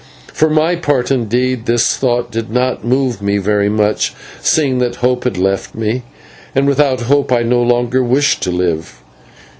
[0.33, 5.25] For my part, indeed, this thought did not move me very much, seeing that hope
[5.25, 6.01] had left me,
[6.55, 8.95] and without hope I no longer wished to live.